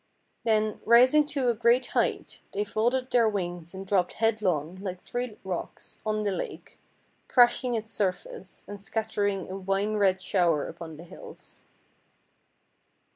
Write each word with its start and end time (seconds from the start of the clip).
Then, 0.45 0.81
rising 0.83 1.27
to 1.27 1.49
a 1.49 1.53
great 1.53 1.85
height, 1.93 2.41
they 2.53 2.63
folded 2.63 3.11
their 3.11 3.29
wings 3.29 3.75
and 3.75 3.85
dropped 3.85 4.13
headlong, 4.13 4.79
like 4.81 5.03
three 5.03 5.37
rocks, 5.43 5.99
on 6.03 6.23
the 6.23 6.31
lake, 6.31 6.79
crashing 7.27 7.75
its 7.75 7.93
surface, 7.93 8.63
and 8.67 8.81
scattering 8.81 9.47
a 9.47 9.55
wine 9.55 9.97
red 9.97 10.19
shower 10.19 10.67
upon 10.67 10.97
the 10.97 11.03
hills. 11.03 11.65